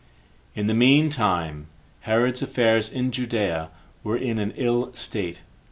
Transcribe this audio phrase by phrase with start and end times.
[0.55, 1.67] In the mean time,
[1.99, 3.69] Herod's affairs in Judea
[4.03, 5.43] were in an ill state.